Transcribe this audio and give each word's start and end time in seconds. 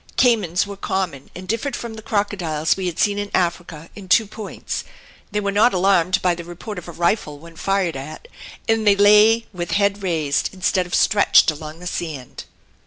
Caymans 0.17 0.65
were 0.65 0.77
common, 0.77 1.29
and 1.35 1.47
differed 1.47 1.75
from 1.75 1.93
the 1.93 2.01
crocodiles 2.01 2.75
we 2.75 2.87
had 2.87 2.97
seen 2.97 3.19
in 3.19 3.29
Africa 3.35 3.91
in 3.95 4.09
two 4.09 4.25
points: 4.25 4.83
they 5.31 5.39
were 5.39 5.51
not 5.51 5.75
alarmed 5.75 6.19
by 6.23 6.33
the 6.33 6.43
report 6.43 6.79
of 6.79 6.87
a 6.87 6.91
rifle 6.91 7.37
when 7.37 7.55
fired 7.55 7.95
at, 7.95 8.27
and 8.67 8.87
they 8.87 8.95
lay 8.95 9.45
with 9.53 9.69
the 9.69 9.75
head 9.75 10.01
raised 10.01 10.49
instead 10.55 10.87
of 10.87 10.95
stretched 10.95 11.51
along 11.51 11.77
the 11.77 11.85
sand. 11.85 12.45